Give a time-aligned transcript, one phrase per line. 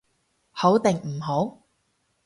[0.51, 1.59] 好定唔好？